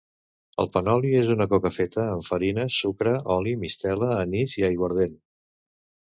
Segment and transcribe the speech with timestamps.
[0.61, 5.13] El panoli és una coca feta amb farina, sucre, oli, mistela, anís i aiguardent.